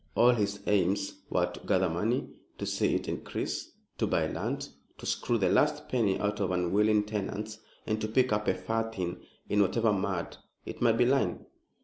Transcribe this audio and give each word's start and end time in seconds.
All 0.15 0.31
his 0.31 0.61
aims 0.65 1.21
were 1.29 1.45
to 1.45 1.59
gather 1.67 1.87
money, 1.87 2.27
to 2.57 2.65
see 2.65 2.95
it 2.95 3.07
increase, 3.07 3.71
to 3.99 4.07
buy 4.07 4.25
land, 4.25 4.69
to 4.97 5.05
screw 5.05 5.37
the 5.37 5.47
last 5.49 5.89
penny 5.89 6.19
out 6.19 6.39
of 6.39 6.49
unwilling 6.49 7.03
tenants, 7.03 7.59
and 7.85 8.01
to 8.01 8.07
pick 8.07 8.33
up 8.33 8.47
a 8.47 8.55
farthing, 8.55 9.21
in 9.47 9.61
whatever 9.61 9.93
mud 9.93 10.37
it 10.65 10.81
might 10.81 10.97
be 10.97 11.05
lying. 11.05 11.45